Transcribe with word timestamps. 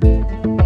Good 0.00 0.59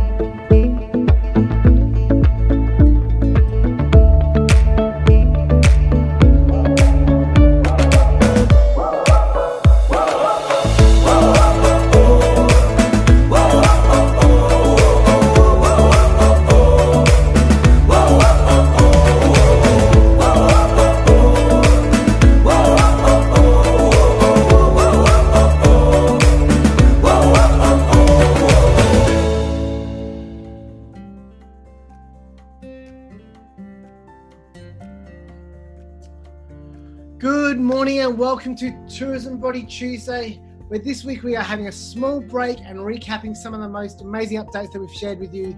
morning 37.85 38.01
and 38.01 38.17
welcome 38.17 38.57
to 38.57 38.73
Tourism 38.89 39.37
Body 39.37 39.63
Tuesday, 39.63 40.41
where 40.69 40.81
this 40.81 41.05
week 41.05 41.23
we 41.23 41.37
are 41.37 41.43
having 41.43 41.69
a 41.69 41.73
small 41.73 42.19
break 42.19 42.59
and 42.65 42.79
recapping 42.79 43.37
some 43.37 43.53
of 43.53 43.61
the 43.61 43.69
most 43.69 44.01
amazing 44.01 44.43
updates 44.43 44.73
that 44.73 44.81
we've 44.81 44.91
shared 44.91 45.21
with 45.21 45.35
you 45.35 45.55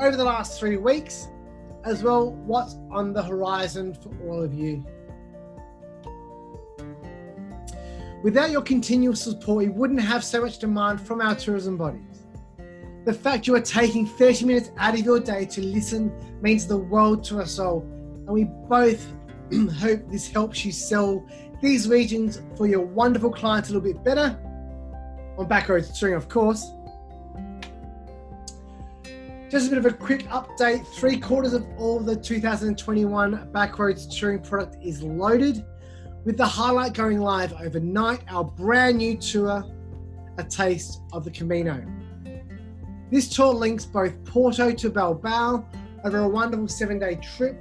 over 0.00 0.16
the 0.16 0.24
last 0.24 0.58
three 0.58 0.78
weeks, 0.78 1.28
as 1.84 2.02
well 2.02 2.32
what's 2.46 2.76
on 2.90 3.12
the 3.12 3.22
horizon 3.22 3.92
for 3.92 4.10
all 4.26 4.42
of 4.42 4.54
you. 4.54 4.82
Without 8.22 8.50
your 8.50 8.62
continual 8.62 9.14
support, 9.14 9.58
we 9.58 9.68
wouldn't 9.68 10.00
have 10.00 10.24
so 10.24 10.40
much 10.40 10.58
demand 10.58 11.02
from 11.02 11.20
our 11.20 11.34
tourism 11.34 11.76
bodies. 11.76 12.24
The 13.04 13.12
fact 13.12 13.46
you 13.46 13.54
are 13.56 13.60
taking 13.60 14.06
30 14.06 14.46
minutes 14.46 14.70
out 14.78 14.94
of 14.94 15.00
your 15.00 15.20
day 15.20 15.44
to 15.44 15.60
listen 15.60 16.10
means 16.40 16.66
the 16.66 16.78
world 16.78 17.24
to 17.24 17.40
us 17.40 17.58
all, 17.58 17.82
and 17.82 18.28
we 18.28 18.44
both 18.44 19.06
hope 19.78 20.08
this 20.10 20.28
helps 20.28 20.64
you 20.64 20.72
sell 20.72 21.26
these 21.60 21.88
regions 21.88 22.40
for 22.56 22.66
your 22.66 22.80
wonderful 22.80 23.30
clients 23.30 23.70
a 23.70 23.72
little 23.72 23.92
bit 23.92 24.02
better 24.04 24.38
on 25.36 25.48
Backroads 25.48 25.98
Touring, 25.98 26.14
of 26.14 26.28
course. 26.28 26.72
Just 29.50 29.66
a 29.66 29.70
bit 29.70 29.78
of 29.78 29.86
a 29.86 29.92
quick 29.92 30.24
update. 30.28 30.86
Three 30.88 31.18
quarters 31.18 31.54
of 31.54 31.66
all 31.78 32.00
the 32.00 32.14
2021 32.14 33.50
Backroads 33.52 34.06
Touring 34.14 34.40
product 34.40 34.76
is 34.82 35.02
loaded, 35.02 35.64
with 36.24 36.36
the 36.36 36.46
highlight 36.46 36.92
going 36.92 37.20
live 37.20 37.52
overnight, 37.54 38.20
our 38.28 38.44
brand 38.44 38.98
new 38.98 39.16
tour, 39.16 39.64
A 40.36 40.44
Taste 40.44 41.00
of 41.12 41.24
the 41.24 41.30
Camino. 41.30 41.82
This 43.10 43.28
tour 43.28 43.54
links 43.54 43.86
both 43.86 44.22
Porto 44.24 44.70
to 44.70 44.90
Bilbao 44.90 45.66
over 46.04 46.18
a 46.18 46.28
wonderful 46.28 46.68
seven 46.68 46.98
day 46.98 47.16
trip 47.16 47.58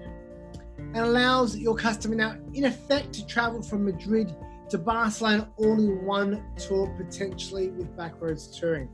and 0.98 1.06
allows 1.06 1.56
your 1.56 1.76
customer 1.76 2.16
now, 2.16 2.36
in 2.56 2.66
effect, 2.66 3.14
to 3.14 3.26
travel 3.28 3.62
from 3.62 3.86
Madrid 3.86 4.36
to 4.68 4.80
Barcelona 4.80 5.48
all 5.58 5.74
in 5.74 6.04
one 6.04 6.44
tour, 6.58 6.92
potentially 6.98 7.70
with 7.70 7.96
Backroads 7.96 8.58
Touring. 8.60 8.90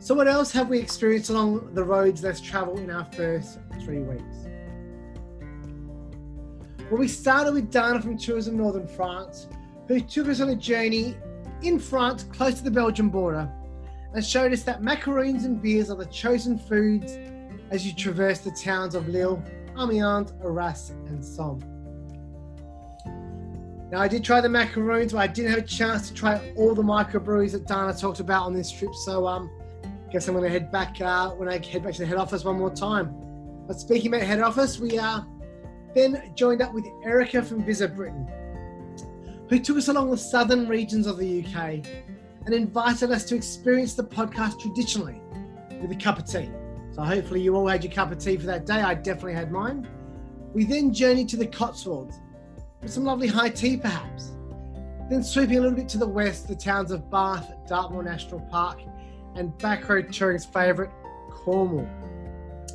So, 0.00 0.14
what 0.14 0.26
else 0.26 0.50
have 0.50 0.68
we 0.68 0.80
experienced 0.80 1.30
along 1.30 1.74
the 1.74 1.84
roads 1.84 2.24
less 2.24 2.40
travel 2.40 2.76
in 2.78 2.90
our 2.90 3.04
first 3.12 3.60
three 3.84 4.00
weeks? 4.00 4.48
Well, 6.90 6.98
we 6.98 7.06
started 7.06 7.54
with 7.54 7.70
Dana 7.70 8.02
from 8.02 8.18
Tourism 8.18 8.56
Northern 8.56 8.88
France, 8.88 9.46
who 9.86 10.00
took 10.00 10.26
us 10.26 10.40
on 10.40 10.48
a 10.48 10.56
journey 10.56 11.16
in 11.62 11.78
France, 11.78 12.24
close 12.24 12.54
to 12.54 12.64
the 12.64 12.70
Belgian 12.72 13.10
border, 13.10 13.48
and 14.12 14.24
showed 14.24 14.52
us 14.52 14.64
that 14.64 14.82
macaroons 14.82 15.44
and 15.44 15.62
beers 15.62 15.88
are 15.88 15.96
the 15.96 16.06
chosen 16.06 16.58
foods 16.58 17.16
as 17.70 17.86
you 17.86 17.94
traverse 17.94 18.40
the 18.40 18.50
towns 18.50 18.96
of 18.96 19.08
Lille 19.08 19.40
Amiens, 19.80 20.32
Arras, 20.42 20.90
and 21.08 21.24
Somme. 21.24 21.60
Now, 23.90 24.00
I 24.00 24.08
did 24.08 24.22
try 24.22 24.40
the 24.40 24.48
macaroons, 24.48 25.12
but 25.12 25.18
I 25.18 25.26
didn't 25.26 25.50
have 25.50 25.58
a 25.60 25.66
chance 25.66 26.08
to 26.08 26.14
try 26.14 26.52
all 26.56 26.74
the 26.74 26.82
microbreweries 26.82 27.52
that 27.52 27.66
Dana 27.66 27.92
talked 27.92 28.20
about 28.20 28.44
on 28.44 28.54
this 28.54 28.70
trip. 28.70 28.94
So, 28.94 29.26
um, 29.26 29.50
guess 30.12 30.28
I'm 30.28 30.34
going 30.34 30.44
to 30.44 30.50
head 30.50 30.70
back 30.70 31.00
uh, 31.00 31.30
when 31.30 31.48
I 31.48 31.64
head 31.64 31.82
back 31.82 31.94
to 31.94 32.00
the 32.00 32.06
head 32.06 32.16
office 32.16 32.44
one 32.44 32.56
more 32.56 32.70
time. 32.70 33.14
But 33.66 33.80
speaking 33.80 34.14
about 34.14 34.26
head 34.26 34.40
office, 34.40 34.78
we 34.78 34.98
are 34.98 35.26
then 35.94 36.32
joined 36.36 36.62
up 36.62 36.72
with 36.72 36.86
Erica 37.04 37.42
from 37.42 37.64
Visit 37.64 37.96
Britain, 37.96 38.28
who 39.48 39.58
took 39.58 39.76
us 39.76 39.88
along 39.88 40.10
the 40.10 40.18
southern 40.18 40.68
regions 40.68 41.06
of 41.06 41.18
the 41.18 41.44
UK 41.44 41.84
and 42.46 42.54
invited 42.54 43.10
us 43.10 43.24
to 43.24 43.34
experience 43.34 43.94
the 43.94 44.04
podcast 44.04 44.60
traditionally 44.60 45.20
with 45.80 45.90
a 45.90 45.96
cup 45.96 46.18
of 46.18 46.26
tea. 46.26 46.50
So 47.00 47.06
hopefully 47.06 47.40
you 47.40 47.56
all 47.56 47.66
had 47.66 47.82
your 47.82 47.90
cup 47.90 48.12
of 48.12 48.18
tea 48.18 48.36
for 48.36 48.44
that 48.44 48.66
day. 48.66 48.82
I 48.82 48.92
definitely 48.92 49.32
had 49.32 49.50
mine. 49.50 49.88
We 50.52 50.64
then 50.64 50.92
journeyed 50.92 51.30
to 51.30 51.38
the 51.38 51.46
Cotswolds 51.46 52.20
with 52.82 52.92
some 52.92 53.04
lovely 53.04 53.26
high 53.26 53.48
tea 53.48 53.78
perhaps. 53.78 54.32
Then 55.08 55.24
sweeping 55.24 55.56
a 55.56 55.60
little 55.62 55.78
bit 55.78 55.88
to 55.88 55.98
the 55.98 56.06
west, 56.06 56.46
the 56.46 56.54
towns 56.54 56.90
of 56.90 57.10
Bath, 57.10 57.50
Dartmoor 57.66 58.02
National 58.02 58.40
Park, 58.50 58.82
and 59.34 59.50
Backroad 59.52 60.12
Touring's 60.12 60.44
favourite, 60.44 60.90
Cornwall, 61.30 61.86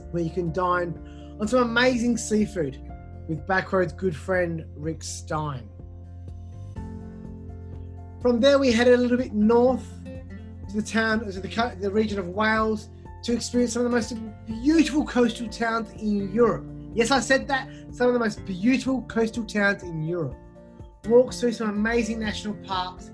where 0.09 0.23
you 0.23 0.31
can 0.31 0.51
dine 0.51 1.37
on 1.39 1.47
some 1.47 1.59
amazing 1.59 2.17
seafood 2.17 2.81
with 3.27 3.45
Backroad's 3.45 3.93
good 3.93 4.15
friend 4.15 4.65
Rick 4.75 5.03
Stein. 5.03 5.69
From 8.23 8.39
there, 8.39 8.57
we 8.57 8.71
headed 8.71 8.95
a 8.95 8.97
little 8.97 9.17
bit 9.17 9.33
north 9.33 9.87
to 10.69 10.75
the 10.75 10.81
town, 10.81 11.19
to 11.19 11.39
the, 11.39 11.77
the 11.79 11.91
region 11.91 12.17
of 12.17 12.29
Wales, 12.29 12.89
to 13.25 13.33
experience 13.33 13.73
some 13.73 13.83
of 13.83 13.91
the 13.91 13.95
most 13.95 14.13
beautiful 14.45 15.03
coastal 15.03 15.49
towns 15.49 15.89
in 15.99 16.31
Europe. 16.31 16.63
Yes, 16.93 17.09
I 17.09 17.19
said 17.19 17.47
that. 17.47 17.67
Some 17.91 18.07
of 18.07 18.13
the 18.13 18.19
most 18.19 18.45
beautiful 18.45 19.01
coastal 19.03 19.43
towns 19.43 19.81
in 19.81 20.03
Europe. 20.03 20.35
Walks 21.07 21.39
through 21.39 21.53
some 21.53 21.69
amazing 21.69 22.19
national 22.19 22.53
parks, 22.65 23.11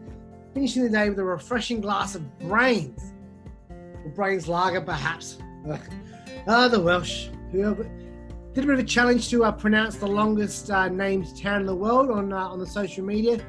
finishing 0.54 0.84
the 0.84 0.90
day 0.90 1.10
with 1.10 1.18
a 1.20 1.24
refreshing 1.24 1.80
glass 1.80 2.16
of 2.16 2.40
Brains. 2.40 3.14
Or 3.70 4.12
Brains 4.14 4.50
Lager, 4.50 4.82
perhaps. 4.82 5.38
ah, 6.46 6.68
the 6.68 6.80
Welsh. 6.80 7.30
Did 7.54 7.66
a 7.66 8.68
bit 8.68 8.70
of 8.70 8.80
a 8.80 8.84
challenge 8.84 9.30
to 9.30 9.46
uh, 9.46 9.52
pronounce 9.54 9.96
the 9.96 10.08
longest 10.08 10.70
uh, 10.70 10.90
named 10.90 11.38
town 11.38 11.62
in 11.62 11.68
the 11.68 11.76
world 11.76 12.12
on 12.12 12.34
uh, 12.34 12.50
on 12.50 12.60
the 12.60 12.68
social 12.68 13.06
media. 13.06 13.40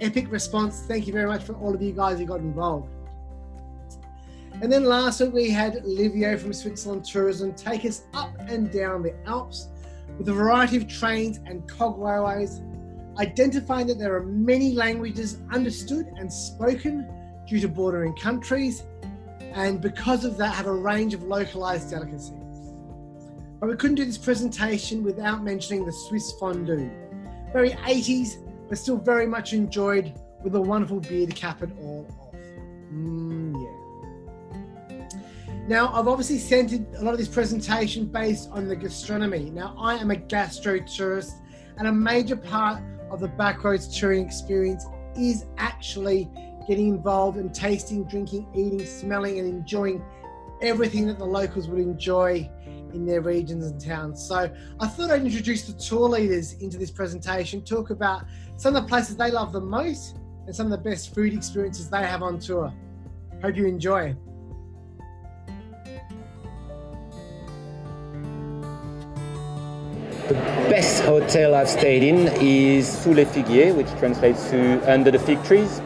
Epic 0.00 0.30
response. 0.30 0.80
Thank 0.88 1.06
you 1.06 1.12
very 1.12 1.26
much 1.26 1.42
for 1.42 1.54
all 1.56 1.74
of 1.74 1.82
you 1.82 1.92
guys 1.92 2.18
who 2.18 2.24
got 2.24 2.40
involved. 2.40 2.95
And 4.62 4.72
then 4.72 4.84
last 4.84 5.20
week 5.20 5.32
we 5.34 5.50
had 5.50 5.84
Livio 5.84 6.38
from 6.38 6.52
Switzerland 6.54 7.04
Tourism 7.04 7.52
take 7.52 7.84
us 7.84 8.04
up 8.14 8.34
and 8.48 8.72
down 8.72 9.02
the 9.02 9.14
Alps 9.26 9.68
with 10.16 10.28
a 10.30 10.32
variety 10.32 10.78
of 10.78 10.88
trains 10.88 11.40
and 11.44 11.68
cog 11.68 11.98
railways, 11.98 12.62
identifying 13.18 13.86
that 13.88 13.98
there 13.98 14.14
are 14.14 14.22
many 14.22 14.72
languages 14.72 15.38
understood 15.52 16.06
and 16.16 16.32
spoken 16.32 17.06
due 17.46 17.60
to 17.60 17.68
bordering 17.68 18.14
countries, 18.16 18.84
and 19.52 19.82
because 19.82 20.24
of 20.24 20.38
that, 20.38 20.54
have 20.54 20.66
a 20.66 20.72
range 20.72 21.12
of 21.12 21.22
localized 21.22 21.90
delicacies. 21.90 22.32
But 23.60 23.68
we 23.68 23.76
couldn't 23.76 23.96
do 23.96 24.06
this 24.06 24.18
presentation 24.18 25.02
without 25.02 25.44
mentioning 25.44 25.84
the 25.84 25.92
Swiss 25.92 26.32
fondue. 26.40 26.90
Very 27.52 27.70
80s, 27.70 28.36
but 28.68 28.78
still 28.78 28.96
very 28.96 29.26
much 29.26 29.52
enjoyed 29.52 30.18
with 30.42 30.54
a 30.54 30.60
wonderful 30.60 31.00
beer 31.00 31.26
to 31.26 31.32
cap 31.32 31.62
it 31.62 31.70
all. 31.80 32.06
Now, 35.68 35.92
I've 35.92 36.06
obviously 36.06 36.38
centered 36.38 36.86
a 36.94 37.02
lot 37.02 37.10
of 37.12 37.18
this 37.18 37.26
presentation 37.26 38.06
based 38.06 38.48
on 38.52 38.68
the 38.68 38.76
gastronomy. 38.76 39.50
Now, 39.50 39.74
I 39.76 39.96
am 39.96 40.12
a 40.12 40.16
gastro 40.16 40.78
tourist, 40.78 41.38
and 41.76 41.88
a 41.88 41.92
major 41.92 42.36
part 42.36 42.80
of 43.10 43.18
the 43.18 43.28
Backroads 43.28 43.92
touring 43.92 44.24
experience 44.24 44.86
is 45.16 45.46
actually 45.58 46.30
getting 46.68 46.86
involved 46.86 47.36
and 47.36 47.52
tasting, 47.52 48.04
drinking, 48.04 48.46
eating, 48.54 48.86
smelling, 48.86 49.40
and 49.40 49.48
enjoying 49.48 50.04
everything 50.62 51.04
that 51.08 51.18
the 51.18 51.24
locals 51.24 51.66
would 51.66 51.80
enjoy 51.80 52.48
in 52.94 53.04
their 53.04 53.20
regions 53.20 53.66
and 53.66 53.80
towns. 53.80 54.22
So 54.22 54.48
I 54.78 54.86
thought 54.86 55.10
I'd 55.10 55.24
introduce 55.24 55.66
the 55.66 55.72
tour 55.72 56.08
leaders 56.08 56.52
into 56.54 56.78
this 56.78 56.92
presentation, 56.92 57.62
talk 57.62 57.90
about 57.90 58.24
some 58.56 58.76
of 58.76 58.84
the 58.84 58.88
places 58.88 59.16
they 59.16 59.32
love 59.32 59.52
the 59.52 59.60
most 59.60 60.16
and 60.46 60.54
some 60.54 60.66
of 60.66 60.70
the 60.70 60.88
best 60.90 61.12
food 61.12 61.34
experiences 61.34 61.90
they 61.90 62.04
have 62.04 62.22
on 62.22 62.38
tour. 62.38 62.72
Hope 63.42 63.56
you 63.56 63.66
enjoy. 63.66 64.16
The 70.28 70.34
best 70.68 71.04
hotel 71.04 71.54
I've 71.54 71.68
stayed 71.68 72.02
in 72.02 72.26
is 72.42 72.88
Sous 72.88 73.14
les 73.14 73.24
Figuiers, 73.26 73.76
which 73.76 73.86
translates 74.00 74.50
to 74.50 74.80
Under 74.92 75.12
the 75.12 75.20
Fig 75.20 75.40
Trees. 75.44 75.80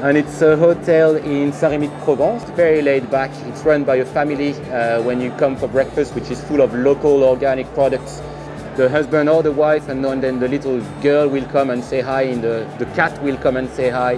And 0.00 0.16
it's 0.16 0.40
a 0.42 0.56
hotel 0.56 1.16
in 1.16 1.52
Saint-Rémy-de-Provence, 1.52 2.44
very 2.50 2.82
laid 2.82 3.10
back. 3.10 3.32
It's 3.48 3.64
run 3.64 3.82
by 3.82 3.96
a 3.96 4.04
family 4.04 4.52
uh, 4.70 5.02
when 5.02 5.20
you 5.20 5.32
come 5.32 5.56
for 5.56 5.66
breakfast, 5.66 6.14
which 6.14 6.30
is 6.30 6.40
full 6.44 6.60
of 6.60 6.72
local 6.72 7.24
organic 7.24 7.66
products. 7.74 8.22
The 8.76 8.88
husband 8.88 9.28
or 9.28 9.42
the 9.42 9.50
wife, 9.50 9.88
and 9.88 10.04
then 10.04 10.38
the 10.38 10.46
little 10.46 10.80
girl 11.02 11.26
will 11.26 11.46
come 11.46 11.70
and 11.70 11.82
say 11.82 12.00
hi, 12.00 12.22
and 12.22 12.44
the, 12.44 12.72
the 12.78 12.86
cat 12.94 13.20
will 13.24 13.38
come 13.38 13.56
and 13.56 13.68
say 13.70 13.90
hi. 13.90 14.12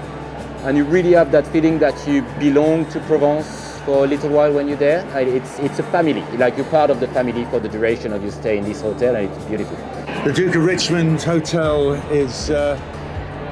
And 0.64 0.76
you 0.76 0.84
really 0.84 1.12
have 1.12 1.32
that 1.32 1.46
feeling 1.46 1.78
that 1.78 1.96
you 2.06 2.20
belong 2.38 2.84
to 2.90 3.00
Provence. 3.00 3.71
For 3.84 4.04
a 4.04 4.06
little 4.06 4.30
while 4.30 4.52
when 4.52 4.68
you're 4.68 4.76
there. 4.76 5.04
It's, 5.18 5.58
it's 5.58 5.78
a 5.78 5.82
family, 5.84 6.22
like 6.36 6.56
you're 6.56 6.66
part 6.66 6.90
of 6.90 7.00
the 7.00 7.08
family 7.08 7.44
for 7.46 7.60
the 7.60 7.68
duration 7.68 8.12
of 8.12 8.22
your 8.22 8.32
stay 8.32 8.58
in 8.58 8.64
this 8.64 8.80
hotel, 8.80 9.16
and 9.16 9.30
it's 9.30 9.44
beautiful. 9.44 9.76
The 10.24 10.32
Duke 10.32 10.54
of 10.54 10.64
Richmond 10.64 11.22
Hotel 11.22 11.94
is 12.12 12.50
uh, 12.50 12.78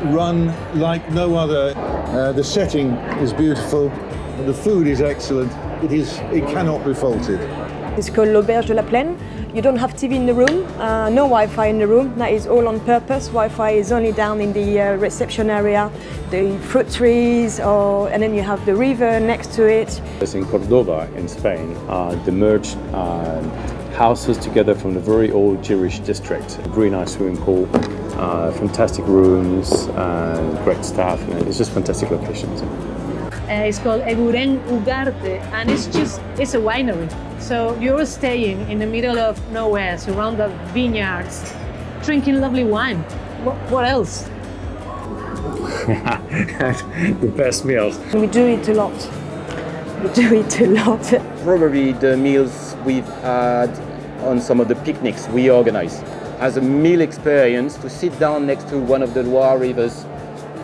run 0.04 0.54
like 0.78 1.10
no 1.10 1.34
other. 1.36 1.74
Uh, 1.76 2.32
the 2.32 2.44
setting 2.44 2.92
is 3.22 3.32
beautiful, 3.32 3.88
the 4.46 4.54
food 4.54 4.86
is 4.86 5.00
excellent. 5.00 5.52
It 5.82 5.92
is, 5.92 6.18
it 6.32 6.46
cannot 6.48 6.84
be 6.84 6.94
faulted. 6.94 7.40
It's 7.98 8.10
called 8.10 8.28
l'Auberge 8.28 8.68
de 8.68 8.74
la 8.74 8.82
Plaine. 8.82 9.18
You 9.52 9.62
don't 9.62 9.78
have 9.78 9.94
TV 9.94 10.14
in 10.14 10.26
the 10.26 10.34
room, 10.34 10.64
uh, 10.78 11.10
no 11.10 11.24
Wi-Fi 11.24 11.66
in 11.66 11.78
the 11.78 11.86
room. 11.88 12.16
That 12.18 12.32
is 12.32 12.46
all 12.46 12.68
on 12.68 12.78
purpose. 12.80 13.26
Wi-Fi 13.26 13.70
is 13.70 13.90
only 13.90 14.12
down 14.12 14.40
in 14.40 14.52
the 14.52 14.80
uh, 14.80 14.94
reception 14.94 15.50
area, 15.50 15.90
the 16.30 16.56
fruit 16.58 16.88
trees, 16.88 17.58
or, 17.58 18.08
and 18.10 18.22
then 18.22 18.32
you 18.32 18.42
have 18.42 18.64
the 18.64 18.76
river 18.76 19.18
next 19.18 19.52
to 19.54 19.66
it. 19.66 20.00
It's 20.20 20.34
in 20.34 20.46
Cordoba, 20.46 21.10
in 21.16 21.26
Spain. 21.26 21.76
Uh, 21.88 22.14
they 22.24 22.30
merged 22.30 22.76
uh, 22.92 23.42
houses 23.96 24.38
together 24.38 24.72
from 24.72 24.94
the 24.94 25.00
very 25.00 25.32
old 25.32 25.64
Jewish 25.64 25.98
district. 25.98 26.58
A 26.58 26.68
very 26.68 26.88
nice 26.88 27.14
swimming 27.14 27.36
pool, 27.38 27.68
uh, 28.20 28.52
fantastic 28.52 29.04
rooms, 29.06 29.88
and 29.96 30.58
great 30.62 30.84
staff. 30.84 31.20
And 31.28 31.48
it's 31.48 31.58
just 31.58 31.72
fantastic 31.72 32.08
locations. 32.12 32.62
Uh, 32.62 33.66
it's 33.66 33.80
called 33.80 34.02
Eguren 34.02 34.64
Ugarte, 34.68 35.40
and 35.54 35.68
it's 35.72 35.88
just 35.88 36.20
it's 36.38 36.54
a 36.54 36.58
winery. 36.58 37.10
So 37.40 37.76
you're 37.80 38.06
staying 38.06 38.70
in 38.70 38.78
the 38.78 38.86
middle 38.86 39.18
of 39.18 39.40
nowhere, 39.50 39.98
surrounded 39.98 40.48
by 40.48 40.72
vineyards, 40.72 41.52
drinking 42.04 42.40
lovely 42.40 42.64
wine. 42.64 42.98
What, 43.42 43.56
what 43.70 43.84
else? 43.86 44.28
the 45.86 47.32
best 47.36 47.64
meals. 47.64 47.98
We 48.12 48.26
do 48.26 48.46
eat 48.46 48.68
a 48.68 48.74
lot. 48.74 48.92
We 50.02 50.12
do 50.12 50.34
eat 50.34 50.60
a 50.60 50.66
lot. 50.66 51.02
Probably 51.42 51.92
the 51.92 52.16
meals 52.16 52.76
we've 52.84 53.08
had 53.22 53.70
on 54.20 54.40
some 54.40 54.60
of 54.60 54.68
the 54.68 54.76
picnics 54.76 55.26
we 55.28 55.50
organize. 55.50 56.02
As 56.38 56.58
a 56.58 56.60
meal 56.60 57.00
experience, 57.00 57.76
to 57.78 57.90
sit 57.90 58.16
down 58.20 58.46
next 58.46 58.68
to 58.68 58.78
one 58.78 59.02
of 59.02 59.14
the 59.14 59.22
Loire 59.22 59.58
rivers 59.58 60.04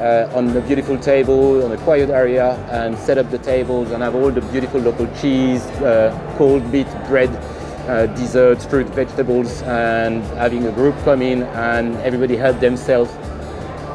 uh, 0.00 0.30
on 0.34 0.56
a 0.56 0.60
beautiful 0.60 0.98
table, 0.98 1.64
on 1.64 1.72
a 1.72 1.76
quiet 1.78 2.10
area, 2.10 2.54
and 2.70 2.98
set 2.98 3.18
up 3.18 3.30
the 3.30 3.38
tables 3.38 3.90
and 3.90 4.02
have 4.02 4.14
all 4.14 4.30
the 4.30 4.40
beautiful 4.52 4.80
local 4.80 5.06
cheese, 5.20 5.62
uh, 5.82 6.12
cold 6.36 6.64
meat, 6.72 6.86
bread, 7.08 7.30
uh, 7.88 8.06
desserts, 8.14 8.64
fruit, 8.66 8.86
vegetables, 8.88 9.62
and 9.62 10.22
having 10.36 10.66
a 10.66 10.72
group 10.72 10.94
come 11.04 11.22
in 11.22 11.42
and 11.42 11.94
everybody 11.96 12.36
help 12.36 12.58
themselves 12.60 13.10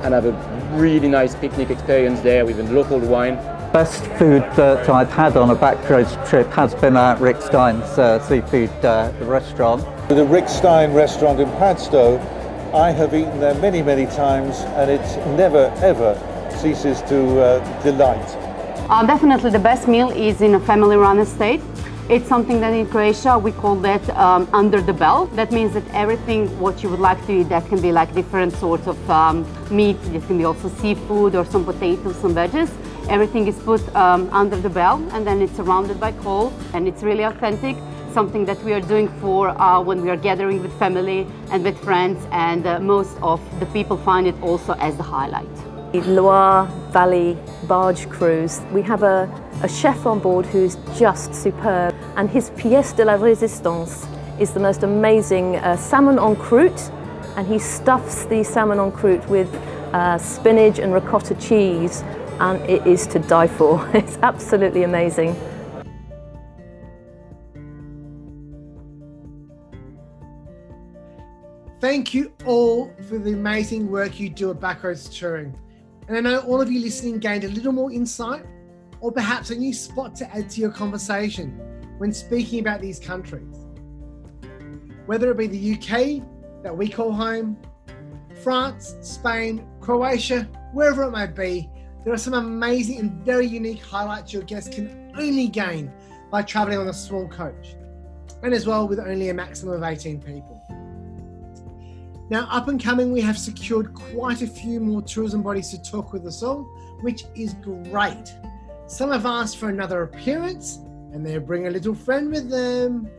and 0.03 0.13
have 0.13 0.25
a 0.25 0.31
really 0.73 1.07
nice 1.07 1.35
picnic 1.35 1.69
experience 1.69 2.21
there 2.21 2.45
with 2.45 2.59
a 2.59 2.63
local 2.63 2.99
wine. 2.99 3.35
Best 3.71 4.03
food 4.17 4.41
that 4.55 4.89
I've 4.89 5.11
had 5.11 5.37
on 5.37 5.49
a 5.49 5.55
backroads 5.55 6.27
trip 6.27 6.47
has 6.51 6.73
been 6.75 6.97
at 6.97 7.19
Rick 7.21 7.41
Stein's 7.41 7.97
uh, 7.97 8.19
seafood 8.19 8.69
uh, 8.83 9.11
restaurant. 9.21 9.83
The 10.09 10.25
Rick 10.25 10.49
Stein 10.49 10.93
restaurant 10.93 11.39
in 11.39 11.49
Padstow 11.51 12.17
I 12.73 12.91
have 12.91 13.13
eaten 13.13 13.41
there 13.41 13.53
many, 13.55 13.81
many 13.81 14.05
times 14.05 14.59
and 14.79 14.89
it 14.89 15.01
never 15.35 15.73
ever 15.81 16.15
ceases 16.61 17.01
to 17.09 17.41
uh, 17.41 17.83
delight. 17.83 18.25
Uh, 18.89 19.05
definitely 19.05 19.49
the 19.49 19.59
best 19.59 19.89
meal 19.89 20.09
is 20.11 20.39
in 20.39 20.55
a 20.55 20.59
family 20.61 20.95
run 20.95 21.19
estate. 21.19 21.59
It's 22.07 22.29
something 22.29 22.61
that 22.61 22.71
in 22.71 22.87
Croatia 22.87 23.37
we 23.37 23.51
call 23.51 23.75
that 23.81 24.09
um, 24.11 24.47
under 24.53 24.79
the 24.79 24.93
bell. 24.93 25.25
That 25.35 25.51
means 25.51 25.73
that 25.73 25.83
everything 25.93 26.47
what 26.61 26.81
you 26.81 26.89
would 26.89 27.01
like 27.01 27.25
to 27.25 27.41
eat, 27.41 27.49
that 27.49 27.67
can 27.67 27.81
be 27.81 27.91
like 27.91 28.13
different 28.13 28.53
sorts 28.53 28.87
of 28.87 29.09
um, 29.09 29.45
meat, 29.69 29.97
it 30.13 30.25
can 30.27 30.37
be 30.37 30.45
also 30.45 30.69
seafood 30.69 31.35
or 31.35 31.43
some 31.43 31.65
potatoes, 31.65 32.15
some 32.15 32.33
veggies. 32.33 32.71
Everything 33.09 33.47
is 33.47 33.59
put 33.59 33.81
um, 33.97 34.29
under 34.31 34.55
the 34.55 34.69
bell 34.69 35.05
and 35.11 35.27
then 35.27 35.41
it's 35.41 35.57
surrounded 35.57 35.99
by 35.99 36.13
coal 36.13 36.53
and 36.73 36.87
it's 36.87 37.03
really 37.03 37.23
authentic 37.23 37.75
something 38.13 38.45
that 38.45 38.61
we 38.63 38.73
are 38.73 38.81
doing 38.81 39.07
for 39.19 39.49
uh, 39.49 39.81
when 39.81 40.01
we 40.01 40.09
are 40.09 40.17
gathering 40.17 40.61
with 40.61 40.77
family 40.77 41.27
and 41.49 41.63
with 41.63 41.77
friends 41.83 42.25
and 42.31 42.65
uh, 42.67 42.79
most 42.79 43.17
of 43.21 43.39
the 43.59 43.65
people 43.67 43.97
find 43.97 44.27
it 44.27 44.35
also 44.41 44.73
as 44.73 44.95
the 44.97 45.03
highlight. 45.03 45.47
Loire 45.93 46.67
Valley 46.91 47.37
barge 47.67 48.07
cruise. 48.09 48.61
We 48.71 48.81
have 48.83 49.03
a, 49.03 49.29
a 49.61 49.67
chef 49.67 50.05
on 50.05 50.19
board 50.19 50.45
who's 50.45 50.77
just 50.97 51.33
superb 51.35 51.93
and 52.15 52.29
his 52.29 52.49
pièce 52.51 52.95
de 52.95 53.05
la 53.05 53.17
résistance 53.17 54.07
is 54.39 54.51
the 54.53 54.59
most 54.59 54.83
amazing 54.83 55.57
uh, 55.57 55.75
salmon 55.75 56.17
en 56.17 56.35
croûte 56.35 56.91
and 57.35 57.47
he 57.47 57.59
stuffs 57.59 58.25
the 58.25 58.43
salmon 58.43 58.79
en 58.79 58.91
croûte 58.91 59.27
with 59.27 59.53
uh, 59.93 60.17
spinach 60.17 60.79
and 60.79 60.93
ricotta 60.93 61.35
cheese 61.35 62.03
and 62.39 62.59
it 62.69 62.85
is 62.87 63.05
to 63.07 63.19
die 63.19 63.47
for. 63.47 63.85
It's 63.93 64.17
absolutely 64.21 64.83
amazing. 64.83 65.35
Thank 71.91 72.13
you 72.13 72.31
all 72.45 72.89
for 73.09 73.17
the 73.17 73.33
amazing 73.33 73.91
work 73.91 74.17
you 74.17 74.29
do 74.29 74.49
at 74.51 74.61
Backroads 74.61 75.13
Touring. 75.13 75.53
And 76.07 76.15
I 76.15 76.21
know 76.21 76.39
all 76.39 76.61
of 76.61 76.71
you 76.71 76.79
listening 76.79 77.19
gained 77.19 77.43
a 77.43 77.49
little 77.49 77.73
more 77.73 77.91
insight 77.91 78.45
or 79.01 79.11
perhaps 79.11 79.49
a 79.49 79.55
new 79.55 79.73
spot 79.73 80.15
to 80.15 80.33
add 80.33 80.49
to 80.51 80.61
your 80.61 80.71
conversation 80.71 81.49
when 81.97 82.13
speaking 82.13 82.61
about 82.61 82.79
these 82.79 82.97
countries. 82.97 83.67
Whether 85.05 85.31
it 85.31 85.37
be 85.37 85.47
the 85.47 85.73
UK, 85.73 86.63
that 86.63 86.73
we 86.73 86.87
call 86.87 87.11
home, 87.11 87.57
France, 88.41 88.95
Spain, 89.01 89.67
Croatia, 89.81 90.43
wherever 90.71 91.03
it 91.03 91.11
may 91.11 91.27
be, 91.27 91.69
there 92.05 92.13
are 92.13 92.17
some 92.17 92.35
amazing 92.35 92.99
and 92.99 93.11
very 93.25 93.47
unique 93.47 93.83
highlights 93.83 94.31
your 94.31 94.43
guests 94.43 94.73
can 94.73 95.11
only 95.17 95.49
gain 95.49 95.91
by 96.31 96.41
traveling 96.41 96.77
on 96.77 96.87
a 96.87 96.93
small 96.93 97.27
coach, 97.27 97.75
and 98.43 98.53
as 98.53 98.65
well 98.65 98.87
with 98.87 98.99
only 98.99 99.27
a 99.27 99.33
maximum 99.33 99.73
of 99.73 99.83
18 99.83 100.21
people. 100.21 100.60
Now, 102.31 102.47
up 102.49 102.69
and 102.69 102.81
coming, 102.81 103.11
we 103.11 103.19
have 103.19 103.37
secured 103.37 103.93
quite 103.93 104.41
a 104.41 104.47
few 104.47 104.79
more 104.79 105.01
tourism 105.01 105.43
bodies 105.43 105.69
to 105.71 105.81
talk 105.81 106.13
with 106.13 106.25
us 106.25 106.41
all, 106.41 106.63
which 107.01 107.25
is 107.35 107.55
great. 107.55 108.33
Some 108.87 109.11
have 109.11 109.25
asked 109.25 109.57
for 109.57 109.67
another 109.67 110.03
appearance, 110.03 110.77
and 111.11 111.25
they 111.25 111.37
bring 111.39 111.67
a 111.67 111.69
little 111.69 111.93
friend 111.93 112.31
with 112.31 112.49
them. 112.49 113.09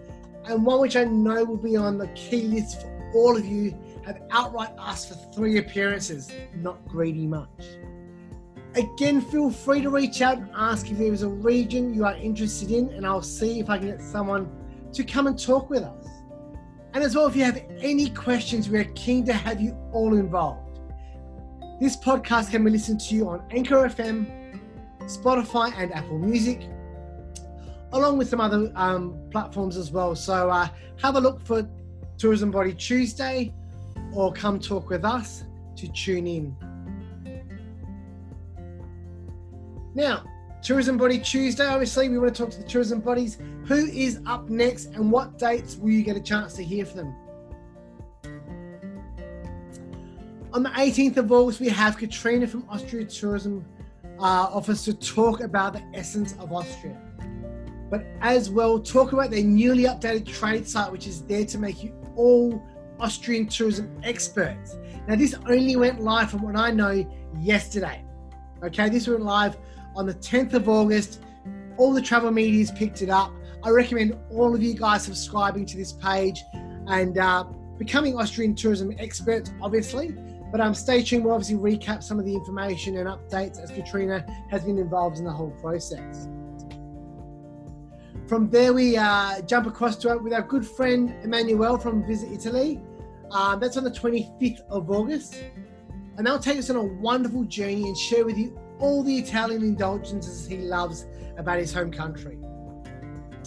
And 0.46 0.64
one 0.64 0.80
which 0.80 0.96
I 0.96 1.04
know 1.04 1.44
will 1.44 1.58
be 1.58 1.76
on 1.76 1.98
the 1.98 2.08
key 2.14 2.44
list 2.44 2.80
for 2.80 3.12
all 3.14 3.36
of 3.36 3.44
you 3.44 3.78
have 4.06 4.22
outright 4.30 4.70
asked 4.78 5.10
for 5.10 5.14
three 5.34 5.58
appearances, 5.58 6.32
not 6.54 6.82
greedy 6.88 7.26
much. 7.26 7.66
Again, 8.76 9.20
feel 9.20 9.50
free 9.50 9.82
to 9.82 9.90
reach 9.90 10.22
out 10.22 10.38
and 10.38 10.48
ask 10.54 10.90
if 10.90 10.96
there 10.96 11.12
is 11.12 11.22
a 11.22 11.28
region 11.28 11.92
you 11.92 12.06
are 12.06 12.16
interested 12.16 12.70
in, 12.70 12.88
and 12.88 13.06
I'll 13.06 13.20
see 13.20 13.60
if 13.60 13.68
I 13.68 13.76
can 13.76 13.88
get 13.88 14.00
someone 14.00 14.50
to 14.94 15.04
come 15.04 15.26
and 15.26 15.38
talk 15.38 15.68
with 15.68 15.82
us. 15.82 16.11
And 16.94 17.02
as 17.02 17.16
well, 17.16 17.26
if 17.26 17.34
you 17.34 17.44
have 17.44 17.62
any 17.80 18.10
questions, 18.10 18.68
we 18.68 18.78
are 18.78 18.90
keen 18.94 19.24
to 19.26 19.32
have 19.32 19.60
you 19.60 19.76
all 19.92 20.14
involved. 20.14 20.80
This 21.80 21.96
podcast 21.96 22.50
can 22.50 22.64
be 22.64 22.70
listened 22.70 23.00
to 23.00 23.28
on 23.28 23.42
Anchor 23.50 23.88
FM, 23.88 24.60
Spotify, 25.00 25.72
and 25.76 25.92
Apple 25.94 26.18
Music, 26.18 26.60
along 27.92 28.18
with 28.18 28.28
some 28.28 28.40
other 28.40 28.70
um, 28.76 29.18
platforms 29.30 29.76
as 29.76 29.90
well. 29.90 30.14
So 30.14 30.50
uh, 30.50 30.68
have 31.00 31.16
a 31.16 31.20
look 31.20 31.44
for 31.46 31.66
Tourism 32.18 32.50
Body 32.50 32.74
Tuesday 32.74 33.54
or 34.12 34.32
come 34.32 34.60
talk 34.60 34.90
with 34.90 35.04
us 35.04 35.44
to 35.76 35.88
tune 35.88 36.26
in. 36.26 36.56
Now, 39.94 40.24
Tourism 40.62 40.96
Body 40.96 41.18
Tuesday, 41.18 41.66
obviously, 41.66 42.08
we 42.08 42.18
want 42.18 42.36
to 42.36 42.42
talk 42.44 42.52
to 42.52 42.58
the 42.58 42.68
tourism 42.68 43.00
bodies. 43.00 43.36
Who 43.64 43.86
is 43.86 44.20
up 44.26 44.48
next 44.48 44.86
and 44.94 45.10
what 45.10 45.36
dates 45.36 45.76
will 45.76 45.90
you 45.90 46.02
get 46.02 46.16
a 46.16 46.20
chance 46.20 46.52
to 46.54 46.62
hear 46.62 46.86
from 46.86 46.98
them? 46.98 47.16
On 50.52 50.62
the 50.62 50.68
18th 50.68 51.16
of 51.16 51.32
August, 51.32 51.58
we 51.58 51.68
have 51.68 51.98
Katrina 51.98 52.46
from 52.46 52.64
Austria 52.68 53.04
Tourism 53.06 53.64
uh, 54.20 54.22
Office 54.52 54.84
to 54.84 54.94
talk 54.94 55.40
about 55.40 55.72
the 55.72 55.82
essence 55.94 56.34
of 56.34 56.52
Austria. 56.52 56.96
But 57.90 58.06
as 58.20 58.48
well, 58.48 58.78
talk 58.78 59.12
about 59.12 59.30
their 59.30 59.42
newly 59.42 59.84
updated 59.84 60.26
trade 60.26 60.68
site, 60.68 60.92
which 60.92 61.08
is 61.08 61.22
there 61.22 61.44
to 61.44 61.58
make 61.58 61.82
you 61.82 61.92
all 62.14 62.62
Austrian 63.00 63.48
tourism 63.48 63.90
experts. 64.04 64.76
Now, 65.08 65.16
this 65.16 65.34
only 65.48 65.74
went 65.74 66.00
live 66.00 66.30
from 66.30 66.42
what 66.42 66.54
I 66.54 66.70
know 66.70 67.04
yesterday. 67.40 68.04
Okay, 68.62 68.88
this 68.88 69.08
went 69.08 69.22
live 69.22 69.56
on 69.94 70.06
the 70.06 70.14
10th 70.14 70.54
of 70.54 70.68
August. 70.68 71.22
All 71.76 71.92
the 71.92 72.02
travel 72.02 72.30
media's 72.30 72.70
picked 72.70 73.02
it 73.02 73.10
up. 73.10 73.32
I 73.62 73.70
recommend 73.70 74.18
all 74.30 74.54
of 74.54 74.62
you 74.62 74.74
guys 74.74 75.04
subscribing 75.04 75.66
to 75.66 75.76
this 75.76 75.92
page 75.92 76.42
and 76.88 77.16
uh, 77.18 77.44
becoming 77.78 78.18
Austrian 78.18 78.54
tourism 78.54 78.94
experts, 78.98 79.52
obviously. 79.60 80.14
But 80.50 80.60
um, 80.60 80.74
stay 80.74 81.02
tuned. 81.02 81.24
We'll 81.24 81.34
obviously 81.34 81.56
recap 81.56 82.02
some 82.02 82.18
of 82.18 82.26
the 82.26 82.34
information 82.34 82.96
and 82.98 83.08
updates 83.08 83.58
as 83.58 83.70
Katrina 83.70 84.26
has 84.50 84.64
been 84.64 84.78
involved 84.78 85.18
in 85.18 85.24
the 85.24 85.30
whole 85.30 85.50
process. 85.50 86.28
From 88.26 88.50
there, 88.50 88.72
we 88.72 88.96
uh, 88.96 89.40
jump 89.42 89.66
across 89.66 89.96
to 89.98 90.12
it 90.12 90.22
with 90.22 90.32
our 90.32 90.42
good 90.42 90.66
friend 90.66 91.14
Emmanuel 91.22 91.78
from 91.78 92.06
Visit 92.06 92.32
Italy. 92.32 92.80
Um, 93.30 93.60
that's 93.60 93.76
on 93.76 93.84
the 93.84 93.90
25th 93.90 94.60
of 94.68 94.90
August. 94.90 95.42
And 96.16 96.26
they'll 96.26 96.38
take 96.38 96.58
us 96.58 96.68
on 96.68 96.76
a 96.76 96.84
wonderful 96.84 97.44
journey 97.44 97.84
and 97.84 97.96
share 97.96 98.24
with 98.24 98.36
you 98.36 98.58
all 98.82 99.02
the 99.02 99.16
Italian 99.16 99.62
indulgences 99.62 100.46
he 100.46 100.58
loves 100.58 101.06
about 101.38 101.58
his 101.58 101.72
home 101.72 101.90
country. 101.90 102.38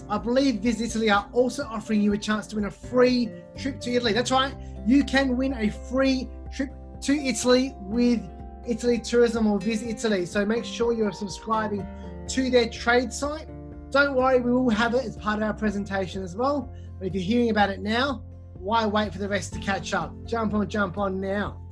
I 0.10 0.18
believe 0.18 0.62
Visit 0.62 0.86
Italy 0.86 1.10
are 1.10 1.28
also 1.34 1.64
offering 1.66 2.02
you 2.02 2.14
a 2.14 2.18
chance 2.18 2.48
to 2.48 2.56
win 2.56 2.66
a 2.66 2.72
free 2.72 3.30
trip 3.58 3.80
to 3.82 3.92
Italy. 3.92 4.14
That's 4.14 4.32
right, 4.32 4.56
you 4.86 5.04
can 5.04 5.36
win 5.36 5.54
a 5.54 5.70
free 5.70 6.30
trip 6.56 6.72
to 7.02 7.14
Italy 7.14 7.76
with 7.82 8.22
Italy 8.68 8.98
Tourism 9.00 9.46
or 9.48 9.60
Visit 9.60 9.90
Italy. 9.90 10.26
So 10.26 10.46
make 10.46 10.64
sure 10.64 10.94
you're 10.94 11.12
subscribing 11.12 11.86
to 12.30 12.50
their 12.50 12.70
trade 12.70 13.12
site. 13.12 13.48
Don't 13.92 14.16
worry, 14.16 14.40
we 14.42 14.52
will 14.52 14.70
have 14.70 14.94
it 14.94 15.06
as 15.06 15.18
part 15.18 15.38
of 15.38 15.44
our 15.44 15.54
presentation 15.54 16.24
as 16.24 16.36
well. 16.36 16.72
But 16.98 17.08
if 17.08 17.14
you're 17.14 17.24
hearing 17.24 17.50
about 17.50 17.70
it 17.70 17.82
now, 17.82 18.24
why 18.54 18.86
wait 18.86 19.12
for 19.12 19.20
the 19.20 19.30
rest 19.30 19.54
to 19.54 19.60
catch 19.60 19.94
up? 19.94 20.14
Jump 20.26 20.54
on, 20.54 20.70
jump 20.70 20.98
on 20.98 21.20
now. 21.20 21.65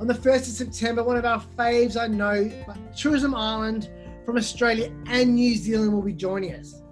On 0.00 0.06
the 0.06 0.14
1st 0.14 0.36
of 0.36 0.44
September, 0.44 1.02
one 1.02 1.16
of 1.16 1.24
our 1.24 1.42
faves 1.58 2.00
I 2.00 2.06
know, 2.06 2.48
Tourism 2.96 3.34
Ireland 3.34 3.90
from 4.24 4.36
Australia 4.36 4.92
and 5.08 5.34
New 5.34 5.56
Zealand 5.56 5.92
will 5.92 6.02
be 6.02 6.12
joining 6.12 6.54
us. 6.54 6.82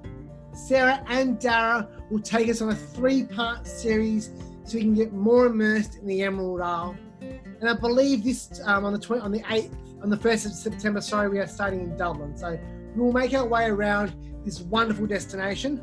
Sarah 0.53 1.05
and 1.07 1.39
Dara 1.39 1.89
will 2.11 2.21
take 2.21 2.49
us 2.49 2.61
on 2.63 2.71
a 2.71 2.75
three 2.75 3.23
part 3.23 3.65
series 3.65 4.31
so 4.65 4.77
we 4.77 4.81
can 4.81 4.95
get 4.95 5.13
more 5.13 5.47
immersed 5.47 5.99
in 5.99 6.07
the 6.07 6.23
Emerald 6.23 6.61
Isle. 6.61 6.97
And 7.21 7.69
I 7.69 7.75
believe 7.75 8.25
this 8.25 8.61
um, 8.65 8.85
on 8.85 8.93
the 8.93 8.99
20, 8.99 9.23
on 9.23 9.31
the 9.31 9.43
8th, 9.43 10.03
on 10.03 10.11
the 10.11 10.17
1st 10.17 10.47
of 10.47 10.53
September, 10.53 11.01
sorry, 11.01 11.29
we 11.29 11.39
are 11.39 11.47
starting 11.47 11.83
in 11.83 11.97
Dublin. 11.97 12.37
So 12.37 12.59
we 12.97 13.03
will 13.03 13.13
make 13.13 13.33
our 13.35 13.47
way 13.47 13.67
around 13.67 14.17
this 14.45 14.63
wonderful 14.63 15.07
destination. 15.07 15.81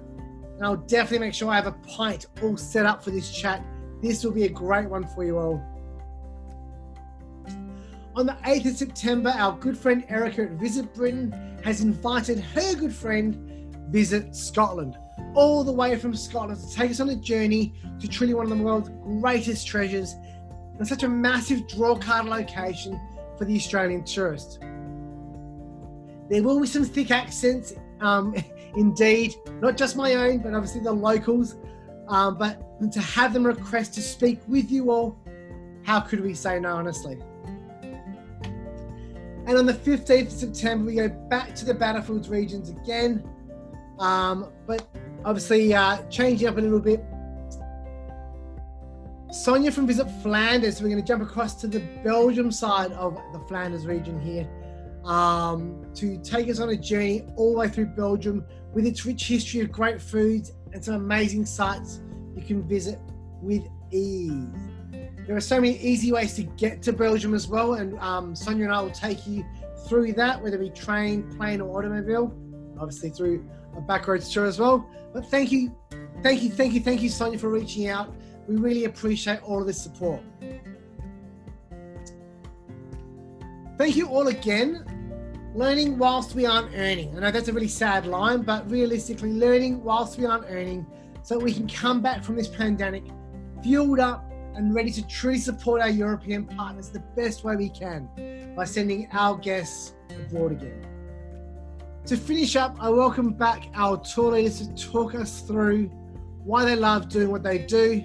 And 0.57 0.65
I'll 0.65 0.75
definitely 0.75 1.19
make 1.19 1.33
sure 1.33 1.49
I 1.49 1.55
have 1.55 1.67
a 1.67 1.71
pint 1.87 2.25
all 2.41 2.57
set 2.57 2.85
up 2.85 3.01
for 3.01 3.11
this 3.11 3.33
chat. 3.33 3.63
This 4.01 4.25
will 4.25 4.33
be 4.33 4.43
a 4.43 4.49
great 4.49 4.89
one 4.89 5.07
for 5.07 5.23
you 5.23 5.37
all. 5.37 5.63
On 8.15 8.27
the 8.27 8.37
8th 8.43 8.65
of 8.69 8.77
September, 8.77 9.31
our 9.31 9.57
good 9.57 9.75
friend 9.75 10.05
Erica 10.07 10.43
at 10.43 10.51
Visit 10.51 10.93
Britain 10.93 11.31
has 11.63 11.81
invited 11.81 12.39
her 12.39 12.75
good 12.75 12.93
friend 12.93 13.75
Visit 13.89 14.35
Scotland, 14.35 14.97
all 15.33 15.63
the 15.63 15.71
way 15.71 15.97
from 15.97 16.15
Scotland 16.15 16.59
to 16.61 16.75
take 16.75 16.91
us 16.91 16.99
on 16.99 17.09
a 17.09 17.15
journey 17.15 17.73
to 17.99 18.07
truly 18.07 18.35
one 18.35 18.51
of 18.51 18.55
the 18.55 18.63
world's 18.63 18.91
greatest 19.19 19.65
treasures 19.65 20.13
and 20.77 20.87
such 20.87 21.01
a 21.01 21.09
massive 21.09 21.67
draw 21.67 21.95
card 21.95 22.27
location 22.27 22.99
for 23.35 23.45
the 23.45 23.55
Australian 23.55 24.03
tourist. 24.03 24.59
There 26.29 26.43
will 26.43 26.59
be 26.61 26.67
some 26.67 26.85
thick 26.85 27.09
accents, 27.09 27.73
um, 27.99 28.35
indeed, 28.75 29.33
not 29.59 29.75
just 29.75 29.95
my 29.95 30.13
own, 30.13 30.37
but 30.37 30.53
obviously 30.53 30.81
the 30.81 30.93
locals. 30.93 31.55
Um, 32.09 32.37
but 32.37 32.61
to 32.91 33.01
have 33.01 33.33
them 33.33 33.43
request 33.43 33.95
to 33.95 34.03
speak 34.03 34.39
with 34.47 34.69
you 34.69 34.91
all, 34.91 35.17
how 35.81 35.99
could 35.99 36.19
we 36.19 36.35
say 36.35 36.59
no, 36.59 36.75
honestly? 36.75 37.17
And 39.45 39.57
on 39.57 39.65
the 39.65 39.73
15th 39.73 40.27
of 40.27 40.31
September, 40.31 40.85
we 40.85 40.95
go 40.95 41.09
back 41.09 41.53
to 41.55 41.65
the 41.65 41.73
Battlefields 41.73 42.29
regions 42.29 42.69
again, 42.69 43.27
um, 43.99 44.51
but 44.65 44.87
obviously 45.25 45.73
uh, 45.73 46.01
changing 46.03 46.47
up 46.47 46.57
a 46.57 46.61
little 46.61 46.79
bit. 46.79 47.03
Sonia 49.31 49.71
from 49.71 49.87
Visit 49.87 50.07
Flanders, 50.21 50.81
we're 50.81 50.89
going 50.89 51.01
to 51.01 51.07
jump 51.07 51.23
across 51.23 51.55
to 51.55 51.67
the 51.67 51.79
Belgium 52.03 52.51
side 52.51 52.91
of 52.93 53.19
the 53.33 53.39
Flanders 53.47 53.85
region 53.85 54.21
here 54.21 54.47
um, 55.03 55.85
to 55.95 56.17
take 56.19 56.49
us 56.49 56.59
on 56.59 56.69
a 56.69 56.77
journey 56.77 57.27
all 57.35 57.53
the 57.53 57.59
way 57.59 57.67
through 57.67 57.87
Belgium 57.87 58.45
with 58.73 58.85
its 58.85 59.05
rich 59.05 59.27
history 59.27 59.59
of 59.59 59.71
great 59.71 60.01
foods 60.01 60.53
and 60.71 60.83
some 60.83 60.95
amazing 60.95 61.45
sites 61.45 61.99
you 62.35 62.43
can 62.43 62.67
visit 62.67 62.99
with 63.41 63.63
ease. 63.91 64.72
There 65.25 65.37
are 65.37 65.41
so 65.41 65.61
many 65.61 65.77
easy 65.77 66.11
ways 66.11 66.33
to 66.35 66.43
get 66.43 66.81
to 66.83 66.93
Belgium 66.93 67.33
as 67.33 67.47
well, 67.47 67.75
and 67.75 67.97
um, 67.99 68.35
Sonia 68.35 68.65
and 68.65 68.73
I 68.73 68.81
will 68.81 68.91
take 68.91 69.25
you 69.25 69.45
through 69.87 70.13
that, 70.13 70.41
whether 70.41 70.57
it 70.57 70.59
be 70.59 70.69
train, 70.69 71.23
plane, 71.37 71.61
or 71.61 71.77
automobile, 71.77 72.35
obviously 72.79 73.09
through 73.09 73.47
a 73.77 73.81
backroads 73.81 74.31
tour 74.31 74.45
as 74.45 74.59
well. 74.59 74.85
But 75.13 75.25
thank 75.27 75.51
you, 75.51 75.75
thank 76.21 76.43
you, 76.43 76.49
thank 76.49 76.73
you, 76.73 76.81
thank 76.81 77.01
you, 77.01 77.09
Sonia, 77.09 77.39
for 77.39 77.49
reaching 77.49 77.87
out. 77.87 78.13
We 78.47 78.57
really 78.57 78.83
appreciate 78.83 79.41
all 79.43 79.61
of 79.61 79.67
this 79.67 79.81
support. 79.81 80.21
Thank 83.77 83.95
you 83.95 84.07
all 84.07 84.27
again. 84.27 84.85
Learning 85.55 85.97
whilst 85.97 86.35
we 86.35 86.45
aren't 86.45 86.73
earning. 86.75 87.15
I 87.15 87.21
know 87.21 87.31
that's 87.31 87.47
a 87.47 87.53
really 87.53 87.67
sad 87.67 88.05
line, 88.07 88.41
but 88.41 88.69
realistically, 88.69 89.31
learning 89.31 89.83
whilst 89.83 90.17
we 90.17 90.25
aren't 90.25 90.45
earning 90.49 90.85
so 91.21 91.37
we 91.37 91.53
can 91.53 91.67
come 91.69 92.01
back 92.01 92.23
from 92.23 92.35
this 92.35 92.47
pandemic 92.47 93.03
fueled 93.61 93.99
up 93.99 94.32
and 94.55 94.73
ready 94.73 94.91
to 94.91 95.07
truly 95.07 95.37
support 95.37 95.81
our 95.81 95.89
European 95.89 96.45
partners 96.45 96.89
the 96.89 96.99
best 97.15 97.43
way 97.43 97.55
we 97.55 97.69
can 97.69 98.07
by 98.55 98.65
sending 98.65 99.07
our 99.11 99.37
guests 99.37 99.93
abroad 100.09 100.51
again. 100.51 100.85
To 102.05 102.17
finish 102.17 102.55
up, 102.55 102.75
I 102.79 102.89
welcome 102.89 103.31
back 103.31 103.69
our 103.75 103.97
tour 103.97 104.33
leaders 104.33 104.67
to 104.67 104.91
talk 104.91 105.15
us 105.15 105.41
through 105.41 105.87
why 106.43 106.65
they 106.65 106.75
love 106.75 107.09
doing 107.09 107.31
what 107.31 107.43
they 107.43 107.59
do. 107.59 108.03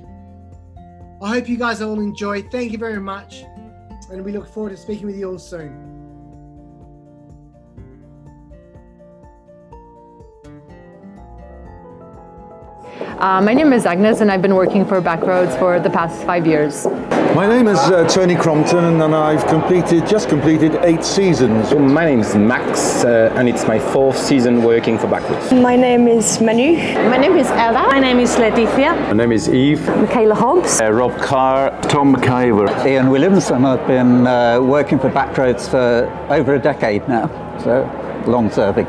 I 1.20 1.28
hope 1.30 1.48
you 1.48 1.56
guys 1.56 1.82
all 1.82 1.98
enjoy. 1.98 2.42
Thank 2.42 2.70
you 2.70 2.78
very 2.78 3.00
much, 3.00 3.42
and 4.12 4.24
we 4.24 4.30
look 4.30 4.46
forward 4.46 4.70
to 4.70 4.76
speaking 4.76 5.06
with 5.06 5.16
you 5.16 5.32
all 5.32 5.38
soon. 5.38 5.97
Uh, 13.18 13.40
my 13.40 13.52
name 13.52 13.72
is 13.72 13.84
Agnes, 13.84 14.20
and 14.20 14.30
I've 14.30 14.42
been 14.42 14.54
working 14.54 14.84
for 14.84 15.02
Backroads 15.02 15.58
for 15.58 15.80
the 15.80 15.90
past 15.90 16.22
five 16.22 16.46
years. 16.46 16.86
My 17.34 17.48
name 17.48 17.66
is 17.66 17.76
uh, 17.78 18.06
Tony 18.08 18.36
Crompton, 18.36 19.00
and 19.00 19.12
I've 19.12 19.44
completed 19.48 20.06
just 20.06 20.28
completed 20.28 20.76
eight 20.82 21.02
seasons. 21.02 21.70
So 21.70 21.80
my 21.80 22.04
name 22.04 22.20
is 22.20 22.36
Max, 22.36 23.04
uh, 23.04 23.32
and 23.34 23.48
it's 23.48 23.66
my 23.66 23.80
fourth 23.80 24.16
season 24.16 24.62
working 24.62 24.98
for 24.98 25.08
Backroads. 25.08 25.50
My 25.60 25.74
name 25.74 26.06
is 26.06 26.40
Manu. 26.40 26.76
My 27.10 27.16
name 27.16 27.36
is 27.36 27.48
Ella. 27.48 27.88
My 27.88 27.98
name 27.98 28.20
is 28.20 28.36
Leticia. 28.36 28.94
My 29.08 29.14
name 29.14 29.32
is 29.32 29.48
Eve. 29.48 29.84
Michaela 29.88 30.36
Hobbs. 30.36 30.80
Uh, 30.80 30.92
Rob 30.92 31.18
Carr. 31.20 31.70
Tom 31.82 32.14
McIver. 32.14 32.86
Ian 32.86 33.10
Williams, 33.10 33.50
and 33.50 33.66
I've 33.66 33.84
been 33.88 34.28
uh, 34.28 34.60
working 34.60 35.00
for 35.00 35.10
Backroads 35.10 35.68
for 35.68 36.06
over 36.32 36.54
a 36.54 36.58
decade 36.60 37.08
now, 37.08 37.26
so 37.64 37.82
long 38.28 38.48
serving. 38.48 38.86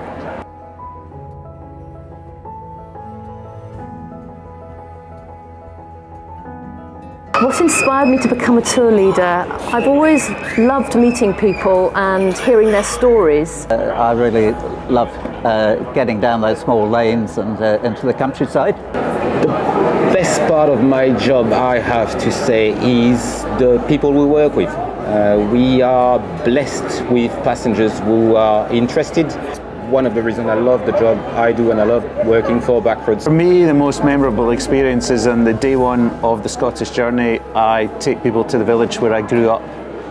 What 7.50 7.62
inspired 7.62 8.10
me 8.10 8.20
to 8.20 8.28
become 8.28 8.60
a 8.60 8.62
tour 8.62 8.92
leader? 8.92 9.44
I've 9.74 9.88
always 9.88 10.30
loved 10.60 10.96
meeting 10.96 11.34
people 11.34 11.92
and 11.98 12.38
hearing 12.38 12.70
their 12.70 12.84
stories. 12.84 13.66
Uh, 13.72 13.92
I 13.98 14.12
really 14.12 14.52
love 14.88 15.10
uh, 15.44 15.78
getting 15.94 16.20
down 16.20 16.42
those 16.42 16.60
small 16.60 16.88
lanes 16.88 17.40
and 17.40 17.60
uh, 17.60 17.80
into 17.82 18.06
the 18.06 18.14
countryside. 18.14 18.76
The 19.42 19.48
best 20.14 20.42
part 20.42 20.70
of 20.70 20.84
my 20.84 21.10
job, 21.18 21.52
I 21.52 21.80
have 21.80 22.22
to 22.22 22.32
say, 22.32 22.70
is 22.88 23.42
the 23.58 23.84
people 23.88 24.14
we 24.14 24.28
work 24.28 24.54
with. 24.56 24.70
Uh, 24.70 25.50
we 25.52 25.82
are 25.82 26.20
blessed 26.46 27.04
with 27.10 27.32
passengers 27.44 27.98
who 28.02 28.36
are 28.36 28.72
interested 28.72 29.26
one 29.90 30.06
of 30.06 30.14
the 30.14 30.22
reasons 30.22 30.48
I 30.48 30.54
love 30.54 30.86
the 30.86 30.92
job 30.94 31.18
I 31.36 31.52
do 31.52 31.72
and 31.72 31.82
I 31.82 31.84
love 31.84 32.04
working 32.26 32.62
for 32.62 32.82
Backroads. 32.82 33.24
For 33.24 33.32
me, 33.32 33.66
the 33.66 33.74
most 33.74 34.04
memorable 34.04 34.52
experience 34.52 35.10
is 35.10 35.26
on 35.26 35.44
the 35.44 35.54
day 35.54 35.76
one 35.76 36.10
of 36.24 36.44
the 36.44 36.50
Scottish 36.50 36.92
journey. 36.92 37.40
I 37.56 37.88
take 38.00 38.22
people 38.22 38.44
to 38.46 38.58
the 38.58 38.64
village 38.64 39.00
where 39.00 39.14
I 39.14 39.22
grew 39.22 39.50
up. 39.50 39.64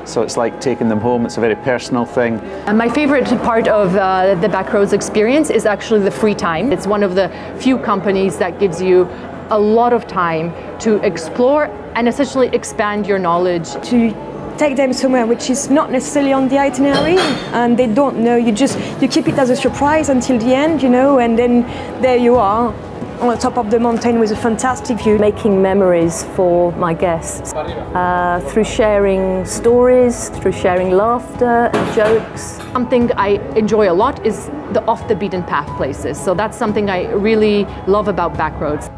So 0.08 0.22
it's 0.22 0.36
like 0.36 0.60
taking 0.60 0.88
them 0.88 1.00
home. 1.00 1.26
It's 1.26 1.36
a 1.36 1.40
very 1.40 1.54
personal 1.56 2.04
thing. 2.06 2.40
And 2.66 2.78
my 2.78 2.88
favorite 2.88 3.26
part 3.42 3.68
of 3.68 3.94
uh, 3.94 4.34
the 4.36 4.48
Backroads 4.48 4.92
experience 4.92 5.50
is 5.50 5.66
actually 5.66 6.00
the 6.00 6.10
free 6.10 6.34
time. 6.34 6.72
It's 6.72 6.86
one 6.86 7.02
of 7.02 7.14
the 7.14 7.30
few 7.58 7.78
companies 7.78 8.38
that 8.38 8.58
gives 8.58 8.80
you 8.80 9.08
a 9.50 9.58
lot 9.58 9.92
of 9.92 10.06
time 10.06 10.52
to 10.80 10.96
explore 11.04 11.66
and 11.94 12.08
essentially 12.08 12.48
expand 12.48 13.06
your 13.06 13.18
knowledge. 13.18 13.72
To 13.88 14.14
take 14.58 14.76
them 14.76 14.92
somewhere 14.92 15.24
which 15.24 15.50
is 15.50 15.70
not 15.70 15.90
necessarily 15.90 16.32
on 16.32 16.48
the 16.48 16.58
itinerary 16.58 17.16
and 17.52 17.78
they 17.78 17.86
don't 17.86 18.18
know. 18.18 18.36
You 18.36 18.52
just 18.52 18.78
you 19.00 19.08
keep 19.08 19.28
it 19.28 19.38
as 19.38 19.50
a 19.50 19.56
surprise 19.56 20.08
until 20.08 20.38
the 20.38 20.54
end 20.54 20.82
you 20.82 20.88
know 20.88 21.20
and 21.20 21.38
then 21.38 21.62
there 22.02 22.16
you 22.16 22.36
are 22.36 22.74
on 23.20 23.28
the 23.28 23.36
top 23.36 23.56
of 23.58 23.70
the 23.70 23.80
mountain 23.80 24.18
with 24.18 24.30
a 24.30 24.36
fantastic 24.36 24.98
view. 24.98 25.18
Making 25.18 25.62
memories 25.62 26.24
for 26.36 26.72
my 26.72 26.94
guests. 26.94 27.52
Uh, 27.52 28.40
through 28.48 28.64
sharing 28.64 29.44
stories 29.44 30.28
through 30.30 30.52
sharing 30.52 30.90
laughter 30.90 31.70
and 31.72 31.94
jokes. 31.94 32.42
Something 32.72 33.10
i 33.16 33.28
enjoy 33.56 33.90
a 33.90 33.96
lot 34.04 34.26
is 34.26 34.46
the 34.72 34.82
off 34.86 35.06
the 35.08 35.14
beaten 35.14 35.42
path 35.42 35.68
places. 35.76 36.20
So 36.20 36.34
that's 36.34 36.56
something 36.56 36.90
i 36.90 37.10
really 37.12 37.64
love 37.86 38.08
about 38.08 38.34
backroads 38.34 38.90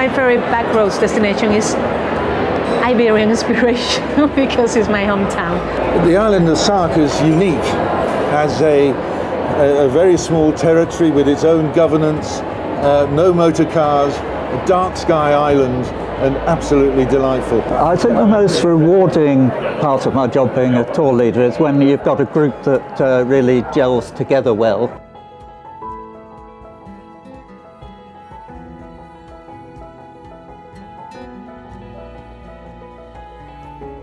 My 0.00 0.08
favorite 0.08 0.40
backroads 0.50 0.98
destination 0.98 1.52
is 1.52 1.74
Iberian 2.82 3.28
Inspiration 3.36 4.02
because 4.34 4.74
it's 4.74 4.88
my 4.88 5.02
hometown. 5.02 5.60
The 6.06 6.16
island 6.16 6.48
of 6.48 6.56
Sark 6.56 6.96
is 6.96 7.12
unique 7.20 7.68
as 8.32 8.62
a, 8.62 8.92
a, 8.92 9.84
a 9.84 9.88
very 9.90 10.16
small 10.16 10.54
territory 10.54 11.10
with 11.10 11.28
its 11.28 11.44
own 11.44 11.70
governance, 11.74 12.38
uh, 12.80 13.10
no 13.12 13.34
motor 13.34 13.66
cars, 13.66 14.14
a 14.14 14.64
dark 14.66 14.96
sky 14.96 15.34
island, 15.34 15.84
and 16.24 16.34
absolutely 16.48 17.04
delightful. 17.04 17.60
I 17.64 17.94
think 17.94 18.14
the 18.14 18.26
most 18.26 18.64
rewarding 18.64 19.50
part 19.82 20.06
of 20.06 20.14
my 20.14 20.28
job 20.28 20.54
being 20.54 20.76
a 20.76 20.94
tour 20.94 21.12
leader 21.12 21.42
is 21.42 21.58
when 21.58 21.78
you've 21.82 22.04
got 22.04 22.22
a 22.22 22.24
group 22.24 22.62
that 22.62 23.00
uh, 23.02 23.24
really 23.26 23.66
gels 23.74 24.12
together 24.12 24.54
well. 24.54 24.99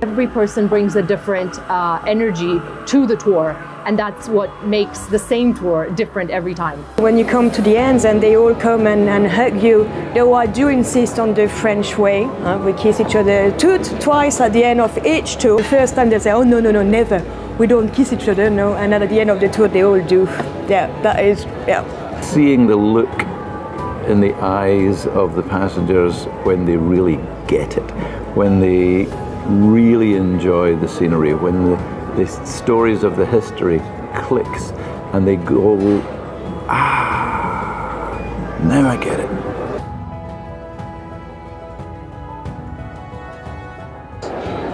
Every 0.04 0.28
person 0.28 0.68
brings 0.68 0.96
a 0.96 1.02
different 1.02 1.58
uh, 1.70 2.00
energy 2.06 2.62
to 2.86 3.08
the 3.08 3.18
tour, 3.18 3.58
and 3.88 3.98
that's 3.98 4.30
what 4.30 4.52
makes 4.64 5.08
the 5.08 5.18
same 5.18 5.56
tour 5.56 5.90
different 5.90 6.30
every 6.30 6.54
time. 6.54 6.78
When 6.98 7.18
you 7.18 7.26
come 7.26 7.50
to 7.50 7.64
the 7.64 7.76
ends 7.78 8.06
and 8.06 8.22
they 8.22 8.38
all 8.38 8.54
come 8.54 8.86
and, 8.86 9.10
and 9.10 9.26
hug 9.26 9.60
you, 9.64 9.86
though 10.14 10.36
I 10.36 10.46
do 10.46 10.68
insist 10.68 11.18
on 11.18 11.34
the 11.34 11.50
French 11.50 11.98
way. 11.98 12.26
Uh, 12.26 12.60
we 12.60 12.74
kiss 12.74 13.00
each 13.00 13.16
other 13.16 13.52
two, 13.58 13.80
twice 14.00 14.40
at 14.40 14.54
the 14.54 14.64
end 14.64 14.82
of 14.82 15.04
each 15.04 15.38
tour. 15.38 15.58
The 15.58 15.64
first 15.64 15.96
time 15.96 16.12
they 16.12 16.20
say, 16.20 16.32
oh 16.32 16.44
no, 16.44 16.60
no, 16.60 16.70
no, 16.70 16.84
never. 16.84 17.20
We 17.58 17.66
don't 17.66 17.92
kiss 17.92 18.14
each 18.14 18.28
other, 18.30 18.52
no. 18.52 18.76
And 18.76 18.94
at 18.94 19.10
the 19.10 19.20
end 19.20 19.32
of 19.32 19.40
the 19.40 19.50
tour, 19.50 19.68
they 19.68 19.82
all 19.82 20.00
do. 20.06 20.26
Yeah, 20.70 20.92
that 21.02 21.26
is, 21.26 21.44
yeah. 21.68 22.22
Seeing 22.22 22.68
the 22.68 22.76
look 22.76 23.22
in 24.08 24.22
the 24.22 24.36
eyes 24.36 25.08
of 25.08 25.36
the 25.36 25.42
passengers 25.42 26.26
when 26.46 26.66
they 26.66 26.78
really 26.78 27.20
get 27.48 27.78
it, 27.78 27.90
when 28.36 28.60
they 28.60 29.08
really 29.48 30.16
enjoy 30.16 30.76
the 30.76 30.88
scenery, 30.88 31.34
when 31.34 31.72
the, 31.72 31.76
the 32.16 32.28
stories 32.46 33.04
of 33.04 33.16
the 33.16 33.26
history 33.26 33.82
clicks 34.16 34.72
and 35.14 35.28
they 35.28 35.36
go, 35.38 36.02
ah, 36.68 38.60
now 38.64 38.90
I 38.90 38.98
get 38.98 39.20
it. 39.20 39.30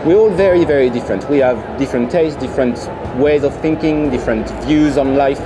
We're 0.06 0.18
all 0.18 0.32
very, 0.32 0.66
very 0.66 0.90
different. 0.90 1.30
We 1.30 1.38
have 1.38 1.80
different 1.80 2.12
tastes, 2.12 2.38
different 2.38 2.78
ways 3.18 3.44
of 3.44 3.56
thinking, 3.62 4.10
different 4.10 4.50
views 4.66 4.98
on 4.98 5.16
life, 5.16 5.40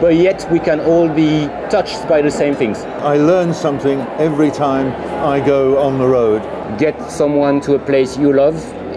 but 0.00 0.14
yet 0.14 0.46
we 0.50 0.58
can 0.58 0.80
all 0.80 1.08
be 1.08 1.46
touched 1.70 2.08
by 2.08 2.20
the 2.22 2.30
same 2.30 2.54
things. 2.54 2.78
I 3.02 3.16
learn 3.16 3.54
something 3.54 4.00
every 4.18 4.50
time 4.50 4.92
I 5.24 5.44
go 5.44 5.78
on 5.78 5.98
the 5.98 6.06
road. 6.06 6.42
Get 6.78 7.10
someone 7.10 7.60
to 7.62 7.74
a 7.74 7.78
place 7.78 8.16
you 8.16 8.32
love 8.32 8.56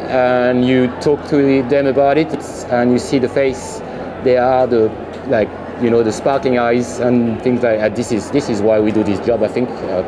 and 0.09 0.65
you 0.65 0.87
talk 1.01 1.27
to 1.29 1.63
them 1.63 1.87
about 1.87 2.17
it 2.17 2.33
and 2.71 2.91
you 2.91 2.99
see 2.99 3.19
the 3.19 3.29
face 3.29 3.81
they 4.23 4.37
are 4.37 4.65
the 4.65 4.89
like 5.27 5.49
you 5.81 5.89
know 5.89 6.01
the 6.01 6.11
sparkling 6.11 6.57
eyes 6.57 6.99
and 6.99 7.41
things 7.41 7.61
like 7.61 7.79
that 7.79 7.95
this 7.95 8.11
is 8.11 8.31
this 8.31 8.49
is 8.49 8.61
why 8.61 8.79
we 8.79 8.91
do 8.91 9.03
this 9.03 9.19
job 9.25 9.43
i 9.43 9.47
think 9.47 9.69
uh, 9.69 10.01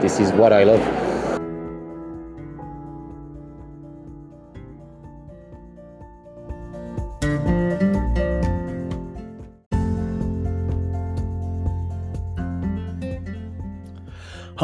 this 0.00 0.20
is 0.20 0.32
what 0.32 0.52
i 0.52 0.64
love 0.64 1.03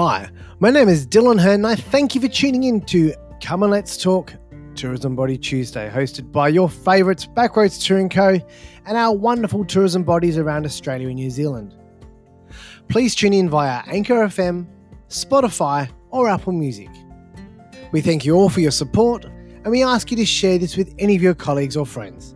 Hi, 0.03 0.31
my 0.61 0.71
name 0.71 0.89
is 0.89 1.07
Dylan 1.07 1.39
Hearn, 1.39 1.57
and 1.57 1.67
I 1.67 1.75
thank 1.75 2.15
you 2.15 2.23
for 2.23 2.29
tuning 2.29 2.65
in 2.65 2.81
to 2.87 3.13
Come 3.43 3.63
and 3.63 3.71
Let's 3.71 4.03
Talk 4.03 4.33
Tourism 4.75 5.15
Body 5.15 5.37
Tuesday, 5.37 5.91
hosted 5.91 6.33
by 6.33 6.49
your 6.49 6.71
favourites, 6.71 7.27
Backroads 7.27 7.85
Touring 7.85 8.09
Co. 8.09 8.39
and 8.87 8.97
our 8.97 9.15
wonderful 9.15 9.63
tourism 9.63 10.03
bodies 10.03 10.39
around 10.39 10.65
Australia 10.65 11.09
and 11.09 11.17
New 11.17 11.29
Zealand. 11.29 11.77
Please 12.89 13.15
tune 13.15 13.35
in 13.35 13.51
via 13.51 13.83
Anchor 13.89 14.25
FM, 14.25 14.67
Spotify, 15.11 15.91
or 16.09 16.31
Apple 16.31 16.55
Music. 16.55 16.89
We 17.93 18.01
thank 18.01 18.25
you 18.25 18.37
all 18.37 18.49
for 18.49 18.61
your 18.61 18.71
support, 18.71 19.27
and 19.27 19.67
we 19.67 19.83
ask 19.83 20.11
you 20.11 20.17
to 20.17 20.25
share 20.25 20.57
this 20.57 20.79
with 20.79 20.95
any 20.99 21.15
of 21.15 21.21
your 21.21 21.35
colleagues 21.35 21.77
or 21.77 21.85
friends. 21.85 22.35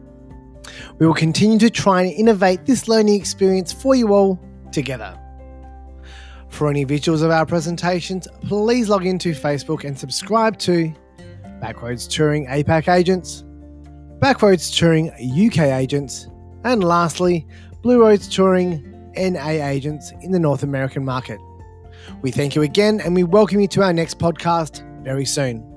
We 0.99 1.07
will 1.07 1.15
continue 1.15 1.59
to 1.61 1.71
try 1.71 2.03
and 2.03 2.13
innovate 2.13 2.67
this 2.67 2.89
learning 2.89 3.19
experience 3.19 3.73
for 3.73 3.95
you 3.95 4.13
all 4.13 4.39
together. 4.71 5.19
For 6.55 6.71
any 6.71 6.87
visuals 6.87 7.25
of 7.25 7.33
our 7.33 7.45
presentations, 7.45 8.29
please 8.43 8.89
log 8.89 9.05
into 9.05 9.33
Facebook 9.33 9.83
and 9.83 9.99
subscribe 9.99 10.57
to 10.61 10.95
Backroads 11.61 12.09
Touring 12.09 12.47
APAC 12.47 12.87
Agents, 12.87 13.43
Backroads 14.21 14.73
Touring 14.73 15.11
UK 15.11 15.59
Agents, 15.59 16.29
and 16.63 16.85
lastly, 16.85 17.45
Blue 17.83 18.01
Roads 18.01 18.29
Touring 18.29 19.11
NA 19.17 19.67
Agents 19.67 20.13
in 20.23 20.31
the 20.31 20.39
North 20.39 20.63
American 20.63 21.05
market. 21.05 21.41
We 22.23 22.31
thank 22.31 22.55
you 22.55 22.63
again 22.63 23.01
and 23.01 23.17
we 23.17 23.25
welcome 23.25 23.59
you 23.59 23.67
to 23.67 23.83
our 23.83 23.93
next 23.93 24.21
podcast 24.21 24.85
very 25.03 25.25
soon. 25.25 25.74